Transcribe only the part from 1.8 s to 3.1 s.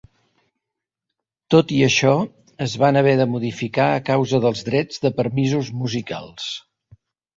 això, es van